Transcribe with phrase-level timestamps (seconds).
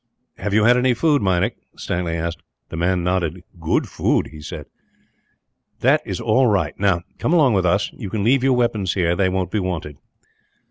[0.39, 2.41] "Have you had any food, Meinik?" Stanley asked.
[2.69, 3.43] The man nodded.
[3.59, 4.65] "Good food," he said.
[5.81, 6.73] "That is all right.
[6.79, 7.91] Now, come along with us.
[7.93, 9.97] You can leave your weapons here they won't be wanted."